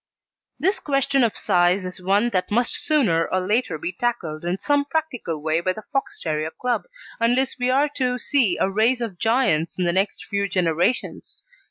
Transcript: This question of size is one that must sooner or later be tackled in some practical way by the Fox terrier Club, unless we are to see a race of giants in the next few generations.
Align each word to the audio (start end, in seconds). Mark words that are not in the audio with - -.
This 0.59 0.79
question 0.79 1.23
of 1.23 1.37
size 1.37 1.85
is 1.85 2.01
one 2.01 2.29
that 2.29 2.49
must 2.49 2.73
sooner 2.73 3.27
or 3.31 3.39
later 3.39 3.77
be 3.77 3.91
tackled 3.91 4.43
in 4.43 4.57
some 4.57 4.83
practical 4.83 5.39
way 5.43 5.61
by 5.61 5.73
the 5.73 5.83
Fox 5.93 6.19
terrier 6.19 6.49
Club, 6.49 6.85
unless 7.19 7.59
we 7.59 7.69
are 7.69 7.87
to 7.97 8.17
see 8.17 8.57
a 8.59 8.67
race 8.67 8.99
of 8.99 9.19
giants 9.19 9.77
in 9.77 9.85
the 9.85 9.93
next 9.93 10.25
few 10.25 10.47
generations. 10.49 11.43